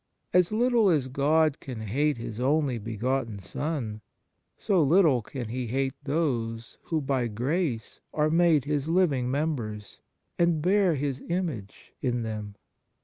[0.33, 4.01] As little as God can hate His only begotten Son,
[4.57, 10.01] so little can He hate those who by grace are made His living members,
[10.39, 12.55] and bear His image in them.